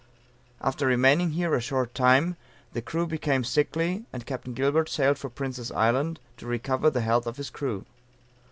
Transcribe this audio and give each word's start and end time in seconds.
After 0.61 0.87
remaining 0.87 1.33
here 1.33 1.53
a 1.53 1.61
short 1.61 1.93
time 1.93 2.35
the 2.73 2.81
crew 2.81 3.05
became 3.05 3.43
sickly 3.43 4.05
and 4.11 4.25
Capt. 4.25 4.51
Gilbert 4.55 4.89
sailed 4.89 5.19
for 5.19 5.29
Prince's 5.29 5.71
Island 5.73 6.19
to 6.37 6.47
recover 6.47 6.89
the 6.89 7.01
health 7.01 7.27
of 7.27 7.37
his 7.37 7.51
crew. 7.51 7.85